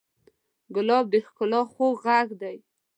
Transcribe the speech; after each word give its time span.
ګلاب 0.75 1.05
د 1.13 1.15
ښکلا 1.25 1.61
خوږ 1.71 1.95
غږ 2.03 2.27
دی. 2.41 2.57